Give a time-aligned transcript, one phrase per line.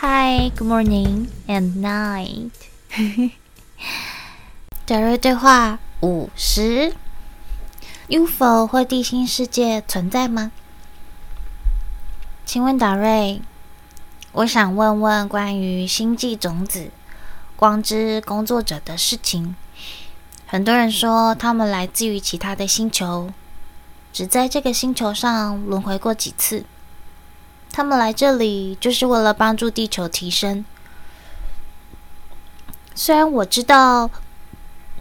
[0.00, 2.52] Hi, good morning and night。
[4.86, 6.94] 德瑞对话五十
[8.06, 10.52] ：UFO 或地心世界存在吗？
[12.46, 13.42] 请问达瑞，
[14.30, 16.92] 我想问问关于星际种子、
[17.56, 19.56] 光之工作者的事情。
[20.46, 23.32] 很多人说他们来自于其他的星球，
[24.12, 26.64] 只在这个星球上轮回过几次。
[27.70, 30.64] 他们来这里就是为了帮助地球提升。
[32.94, 34.10] 虽然我知道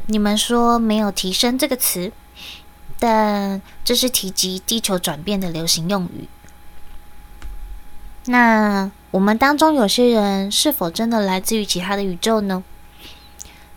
[0.06, 2.12] 你们说没有“提升”这个词，
[3.00, 6.30] 但这是提及地球转变的流行用语。
[8.26, 12.64] 那我们当中有些人是否真的来自于其他的宇宙呢？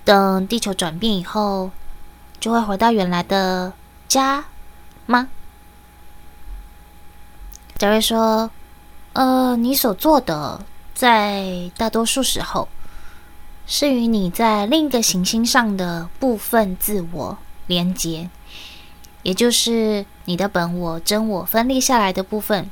[0.04, 1.70] 等地球转变以后，
[2.38, 3.72] 就会回到原来的
[4.06, 4.44] 家
[5.06, 5.28] 吗？
[7.78, 8.50] 贾瑞说。
[9.12, 10.64] 呃，你所做的，
[10.94, 12.68] 在大多数时候，
[13.66, 18.30] 是与你在另一个行星上的部分自我连接，
[19.24, 22.70] 也就是你的本我、真我分裂下来的部分。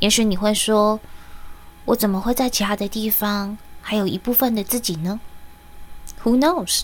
[0.00, 1.00] 也许你会说，
[1.86, 5.18] 我怎么会在其他的地方还有一部分的自己呢
[6.24, 6.82] ？Who knows？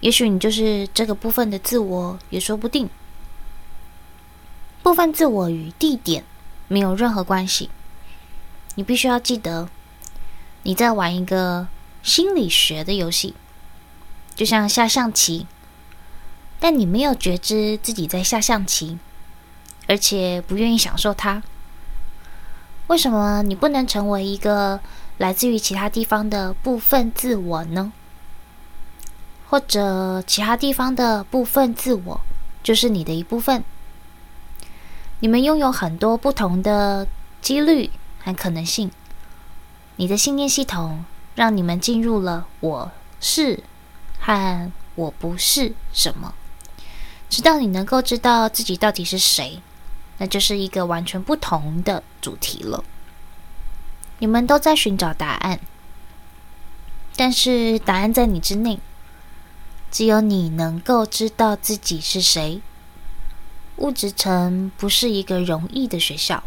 [0.00, 2.88] 也许你就是这个部分的自我，也说不定。
[4.82, 6.24] 部分自我与地点。
[6.68, 7.70] 没有任何关系。
[8.76, 9.68] 你必须要记得，
[10.62, 11.66] 你在玩一个
[12.02, 13.34] 心理学的游戏，
[14.36, 15.46] 就像下象棋，
[16.60, 18.98] 但你没有觉知自己在下象棋，
[19.88, 21.42] 而且不愿意享受它。
[22.86, 24.80] 为什么你不能成为一个
[25.18, 27.92] 来自于其他地方的部分自我呢？
[29.50, 32.20] 或者其他地方的部分自我
[32.62, 33.64] 就是你的一部分？
[35.20, 37.06] 你们拥有很多不同的
[37.42, 38.90] 几率和可能性。
[39.96, 43.64] 你的信念系统让你们进入了“我是”
[44.20, 46.34] 和“我不是”什么，
[47.28, 49.60] 直到你能够知道自己到底是谁，
[50.18, 52.84] 那就是一个完全不同的主题了。
[54.20, 55.58] 你们都在寻找答案，
[57.16, 58.78] 但是答案在你之内，
[59.90, 62.60] 只有你能够知道自己是谁。
[63.78, 66.42] 物质层不是一个容易的学校，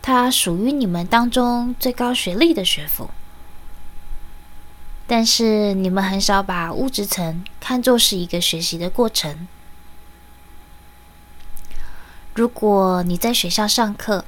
[0.00, 3.10] 它属于你们当中最高学历的学府，
[5.08, 9.48] 但是你们很少把物质层看作是一个学习的过程。
[12.34, 14.24] 如果你在学校上课，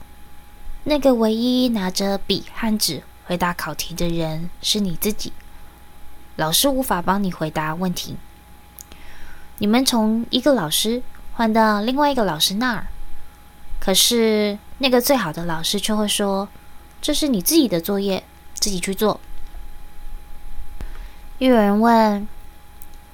[0.82, 5.32] 那个唯一拿着笔和纸回答考题的人是你自己，
[6.34, 8.16] 老师无法帮你回答问题。
[9.59, 11.04] 你们从一个老师。
[11.37, 12.87] 换到另外一个老师那儿，
[13.81, 16.49] 可是那个最好的老师却会说
[17.03, 18.22] ：“这是你自己的作业，
[18.55, 19.21] 自己去做。”
[21.39, 22.28] 又有人问：“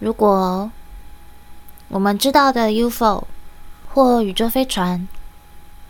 [0.00, 0.70] 如果
[1.88, 3.26] 我们知道的 UFO
[3.88, 5.08] 或宇宙飞船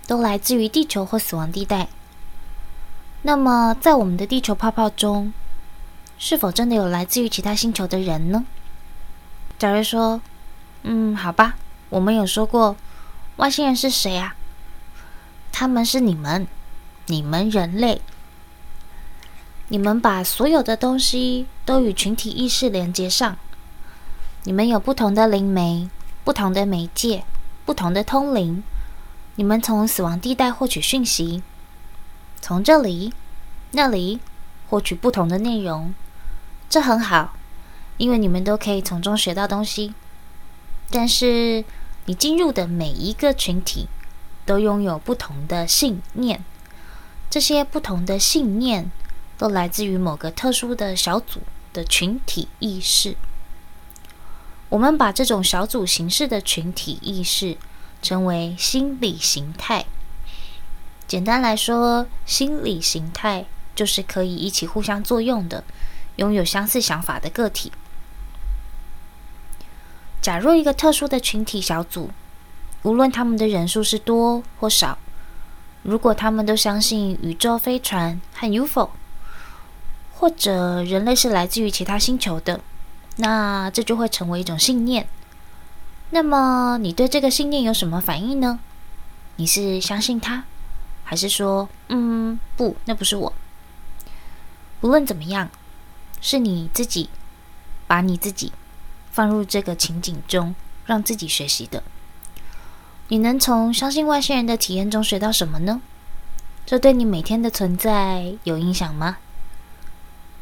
[0.07, 1.89] 都来自于地球或死亡地带，
[3.23, 5.33] 那么在我们的地球泡泡中，
[6.17, 8.47] 是否真的有来自于其他星球的人呢？”
[9.59, 10.21] 假如说
[10.85, 11.57] ：“嗯，好吧。”
[11.91, 12.77] 我们有说过，
[13.37, 14.37] 外星人是谁啊？
[15.53, 16.47] 他们是你们，
[17.07, 18.01] 你们人类。
[19.69, 23.37] 你们把所有的东西都与群体意识连接上。
[24.45, 25.89] 你们有不同的灵媒，
[26.25, 27.25] 不同的媒介，
[27.65, 28.63] 不同的通灵。
[29.35, 31.43] 你们从死亡地带获取讯息，
[32.41, 33.13] 从这里、
[33.73, 34.21] 那里
[34.69, 35.93] 获取不同的内容。
[36.69, 37.35] 这很好，
[37.97, 39.93] 因为你们都可以从中学到东西。
[40.91, 41.65] 但是，
[42.07, 43.87] 你进入的每一个群体
[44.45, 46.45] 都拥有不同的信念，
[47.29, 48.91] 这些不同的信念
[49.39, 51.41] 都来自于某个特殊的小组
[51.73, 53.17] 的群体意识。
[54.69, 57.57] 我们把这种小组形式的群体意识
[58.03, 59.85] 称为心理形态。
[61.07, 63.45] 简单来说，心理形态
[63.75, 65.65] 就是可以一起互相作用的，
[66.17, 67.73] 拥有相似想法的个体。
[70.21, 72.11] 假若一个特殊的群体小组，
[72.83, 74.99] 无论他们的人数是多或少，
[75.83, 78.91] 如果他们都相信宇宙飞船和 UFO，
[80.13, 82.61] 或者人类是来自于其他星球的，
[83.17, 85.09] 那这就会成为一种信念。
[86.11, 88.59] 那么你对这个信念有什么反应呢？
[89.37, 90.45] 你是相信他，
[91.03, 93.33] 还是说，嗯，不，那不是我？
[94.83, 95.49] 无论怎么样，
[96.21, 97.09] 是你自己
[97.87, 98.53] 把你自己。
[99.11, 100.55] 放入这个情景中，
[100.87, 101.83] 让自己学习的。
[103.09, 105.81] 你能从相信外星人的体验中学到什么呢？
[106.65, 109.17] 这对你每天的存在有影响吗？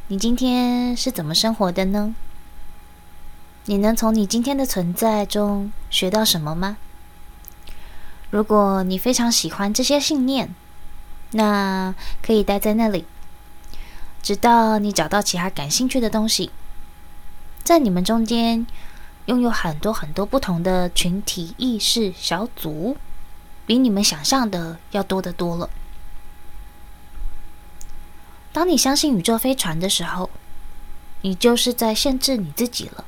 [0.08, 2.14] 你今天是怎么生活的呢？
[3.64, 6.76] 你能从你今天的存在中学到什么吗？
[8.30, 10.54] 如果你非常喜欢这些信念，
[11.32, 13.06] 那可以待在那里，
[14.22, 16.50] 直到你找到其他感兴趣的东西。
[17.68, 18.66] 在你们中间，
[19.26, 22.96] 拥有很多很多不同的群体意识小组，
[23.66, 25.68] 比你们想象的要多得多了。
[28.54, 30.30] 当你相信宇宙飞船的时候，
[31.20, 33.04] 你就是在限制你自己了，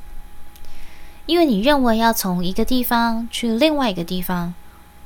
[1.24, 4.52] 因为你认为要从一个地方去另外一个地方。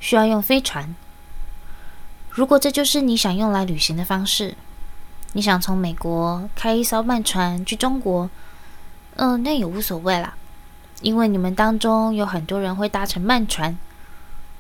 [0.01, 0.97] 需要用飞船。
[2.29, 4.57] 如果这就是你想用来旅行的方式，
[5.35, 8.29] 你想从美国开一艘慢船去中国，
[9.17, 10.35] 嗯、那也无所谓啦，
[11.01, 13.77] 因为你们当中有很多人会搭乘慢船，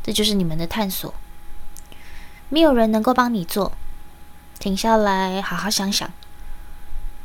[0.03, 1.13] 这就是你们的探索。
[2.49, 3.73] 没有人能够帮你做，
[4.59, 6.11] 停下来好好想想，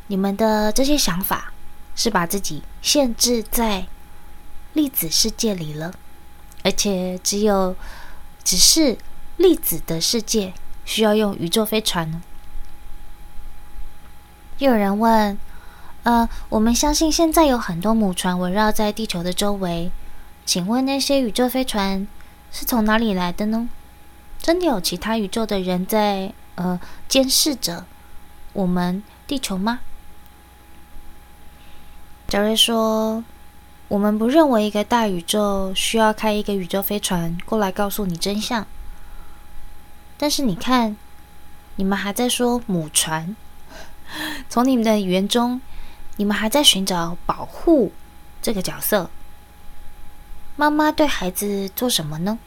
[0.08, 1.54] 你们的这些想法
[1.96, 3.86] 是把自己限制在
[4.74, 5.94] 粒子世界里了，
[6.64, 7.76] 而且只有。
[8.42, 8.98] 只是
[9.38, 10.54] 粒子的世界
[10.84, 12.24] 需要用宇宙飞船呢？
[14.58, 15.38] 又有人问
[16.04, 19.92] ：“呃，我们相信现在有很多母船围绕在地球的周围，
[20.46, 22.08] 请问那些宇宙飞船
[22.52, 23.70] 是从哪里来的呢？
[24.42, 27.86] 真的有其他宇宙的人在呃监视着
[28.54, 29.80] 我们地球吗？”
[32.28, 33.24] 贾瑞说。
[33.90, 38.68] 我们不认为一个大宇宙需要开一个宇宙飞船过来告诉你真相。
[40.16, 40.96] 但是你看，
[41.78, 43.36] 你们还在说母船，
[44.48, 45.60] 从你们的语言中，
[46.20, 47.94] 你们还在寻找保护
[48.42, 49.10] 这个角色。
[50.58, 52.38] 妈妈对孩子做什么呢？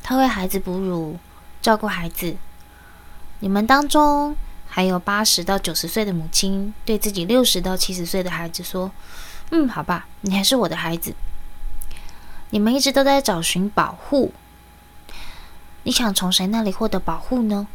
[0.00, 1.18] 她为孩子哺乳，
[1.60, 2.36] 照顾孩子。
[3.40, 4.36] 你们当中
[4.68, 8.92] 还有八十到九十岁的母亲，对自己六十到七十岁的孩子说。
[9.50, 11.12] 嗯，好吧，你还是我的孩子。
[12.50, 14.32] 你们一直都在找寻保护，
[15.82, 17.66] 你想从谁那里获得保护呢？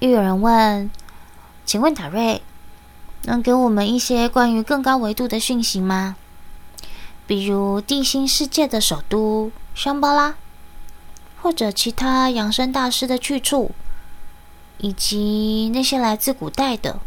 [0.00, 0.90] 又有人问，
[1.64, 2.42] 请问塔瑞，
[3.24, 6.16] 能给我们一些关于更高维度的讯息吗？
[7.26, 10.34] 比如地心世界的首都香巴拉，
[11.40, 13.70] 或者其他养生大师的去处，
[14.78, 16.98] 以及那些来自古代的。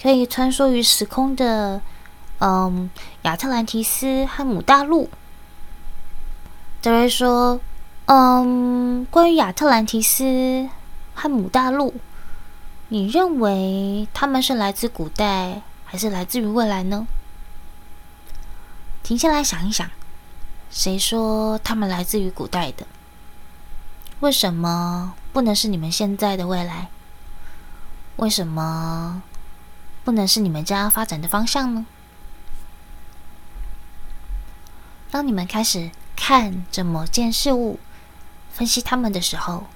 [0.00, 1.80] 可以穿梭于时空的，
[2.40, 2.90] 嗯，
[3.22, 5.08] 亚特兰提斯和姆大陆。
[6.80, 7.60] 德瑞说
[8.06, 10.68] ：“嗯，关于亚特兰提斯
[11.14, 11.94] 和姆大陆，
[12.92, 17.06] 你认为他们是来自古代，还是来自于未来呢？”
[19.02, 19.90] 停下来想一想，
[20.70, 22.86] 谁说他们来自于古代的？
[24.20, 26.90] 为什么不能是你们现在的未来？
[28.16, 29.22] 为什么？
[30.04, 31.86] 不能是你们家发展的方向呢？
[35.10, 37.80] 当你们开始看着某件事物，
[38.52, 39.68] 分析他们的时候，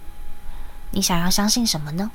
[0.91, 2.11] 你想要相信什么呢？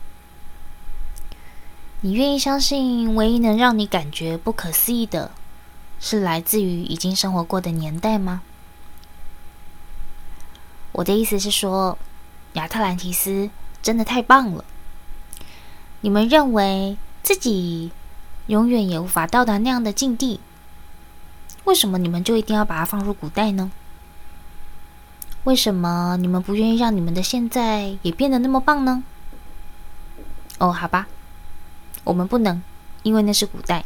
[2.04, 5.30] 你愿意相信唯一能让你感觉不可思议的，
[6.00, 8.42] 是来自于已经生活过的年代吗？
[10.94, 12.00] 我的意思是说，
[12.54, 13.52] 亚特兰提斯
[13.84, 14.66] 真的太棒了。
[16.02, 17.92] 你们认为自己
[18.48, 20.40] 永远也无法到达那样的境地，
[21.66, 23.72] 为什么你们就一定要把它放入古代呢？
[25.44, 29.04] 为什么你们不愿意让你们的现在也变得那么棒呢？
[30.58, 31.08] 哦，好吧，
[32.04, 32.62] 我们不能，
[33.04, 33.86] 因为那是古代。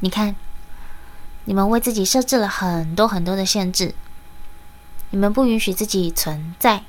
[0.00, 0.36] 你看，
[1.44, 3.94] 你们为自己设置了很多很多的限制，
[5.10, 6.84] 你们不允许自己存在，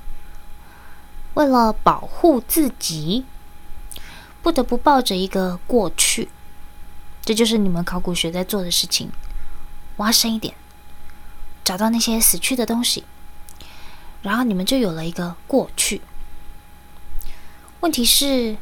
[1.34, 3.24] 为了保护自己。
[4.42, 6.28] 不得不抱着一个过去，
[7.24, 9.10] 这就是你们考古学在做的事情。
[9.96, 10.54] 挖深一点，
[11.64, 13.02] 找到那些死去的东西，
[14.22, 16.00] 然后你们就有了一个过去。
[17.80, 18.56] 问题是，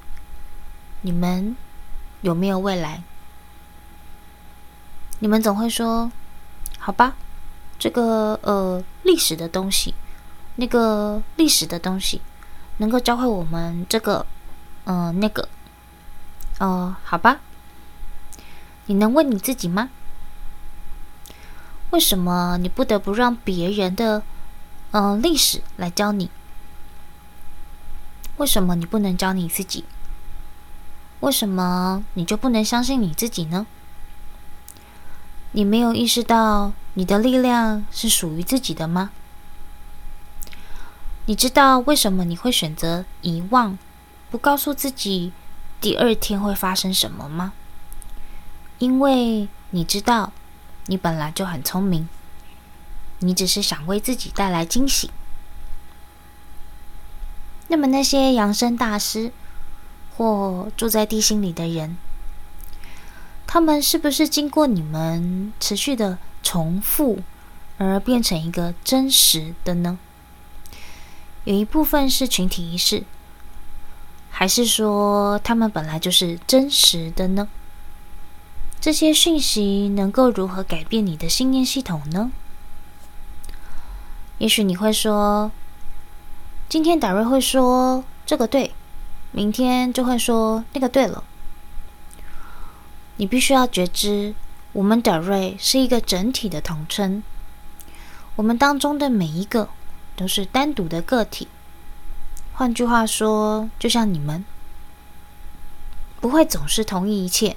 [1.05, 1.55] 你们
[2.23, 3.03] 有没有未来？
[5.19, 6.11] 你们总会说
[6.81, 7.15] ：“好吧，
[7.79, 9.95] 这个呃历史的东西，
[10.57, 12.23] 那个历史的东西，
[12.79, 14.25] 能够教会我们这个，
[14.85, 15.47] 嗯、那个。”
[16.59, 17.41] 哦，好吧。
[18.87, 19.91] 你能问你自己吗？
[21.91, 24.23] 为什么你不得不让别人的，
[24.93, 26.31] 呃，历史来教你？
[28.39, 29.85] 为什么你不能教你自己？
[31.25, 33.67] 为什么你就不能相信你自己呢？
[35.53, 39.11] 你没有意识到你的力量是属于自己的吗？
[41.25, 43.79] 你知道为什么你会选择遗忘，
[44.31, 45.33] 不告诉自己
[45.81, 47.55] 第二天会发生什么吗？
[48.79, 50.31] 因为你知道，
[50.87, 52.07] 你本来就很聪明，
[53.21, 55.11] 你只是想为自己带来惊喜。
[57.69, 59.33] 那么那些扬升大师
[60.17, 61.97] 或住在地心里的人，
[63.47, 67.19] 他们是不是经过你们持续的重复
[67.79, 69.99] 而变成一个真实的呢？
[71.45, 73.05] 有一部分是群体意识，
[74.31, 77.49] 还是说他们本来就是真实的呢？
[78.81, 82.31] 这些讯息能够如何改变你的信念系统呢？
[84.39, 85.51] 也许你会说，
[86.69, 88.75] 今天达瑞会说这个对，
[89.35, 91.25] 明天就会说那个对了。
[93.17, 94.35] 你必须要觉知，
[94.73, 97.23] 我们的瑞是一个整体的统称，
[98.37, 99.69] 我们当中的每一个。
[100.17, 101.49] 都是单独的个体。
[102.53, 104.45] 换句话说，就像你们
[106.21, 107.57] 不会总是同意一切，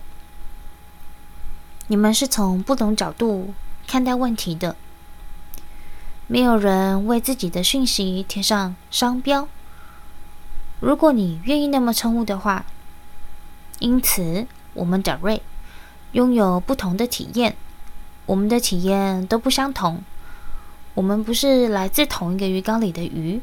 [1.85, 3.53] 你们是从不同角度
[3.85, 4.75] 看待问题的。
[6.25, 9.47] 没有人为自己的讯息贴上商标。
[10.79, 12.65] 如果你愿意那么称呼的话，
[13.79, 15.41] 因此我们的瑞
[16.11, 17.55] 拥有不同的体验，
[18.25, 20.03] 我们的体验都不相同。
[20.93, 23.41] 我们不是来自同一个鱼缸里的鱼。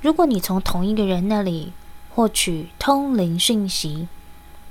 [0.00, 1.72] 如果你从同一个人那里
[2.10, 4.06] 获取通灵讯息，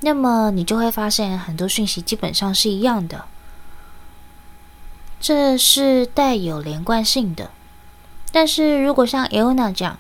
[0.02, 3.26] 那么你就会发现很多讯息基本上是一样的。
[5.20, 7.52] 这是带有连贯性的。
[8.32, 9.98] 但是如果像 Aona 这样，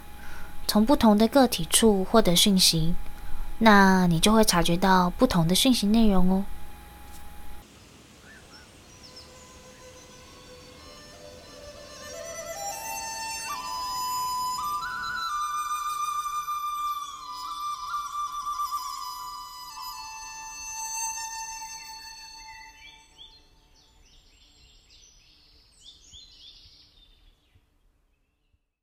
[0.68, 2.94] 从不同的个体处获得讯息，
[3.60, 6.44] 那你就会察觉到不同的讯息内容哦。